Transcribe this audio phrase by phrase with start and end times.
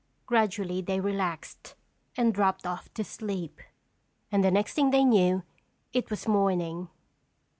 [0.25, 1.75] Gradually they relaxed
[2.17, 3.61] and dropped off to sleep.
[4.31, 5.43] And the next thing they knew
[5.93, 6.89] it was morning.